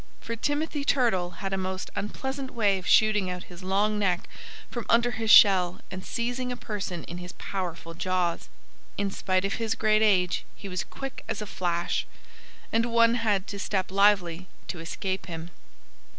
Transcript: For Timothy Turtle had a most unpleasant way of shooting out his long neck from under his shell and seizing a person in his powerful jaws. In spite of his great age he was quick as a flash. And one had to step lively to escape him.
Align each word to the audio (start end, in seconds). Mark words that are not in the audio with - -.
For 0.19 0.35
Timothy 0.35 0.83
Turtle 0.83 1.29
had 1.29 1.53
a 1.53 1.59
most 1.59 1.91
unpleasant 1.95 2.49
way 2.49 2.79
of 2.79 2.87
shooting 2.87 3.29
out 3.29 3.43
his 3.43 3.61
long 3.61 3.99
neck 3.99 4.27
from 4.67 4.87
under 4.89 5.11
his 5.11 5.29
shell 5.29 5.79
and 5.91 6.03
seizing 6.03 6.51
a 6.51 6.57
person 6.57 7.03
in 7.03 7.19
his 7.19 7.33
powerful 7.33 7.93
jaws. 7.93 8.49
In 8.97 9.11
spite 9.11 9.45
of 9.45 9.53
his 9.61 9.75
great 9.75 10.01
age 10.01 10.43
he 10.55 10.67
was 10.67 10.83
quick 10.83 11.23
as 11.27 11.39
a 11.39 11.45
flash. 11.45 12.07
And 12.73 12.87
one 12.87 13.13
had 13.13 13.45
to 13.49 13.59
step 13.59 13.91
lively 13.91 14.47
to 14.69 14.79
escape 14.79 15.27
him. 15.27 15.51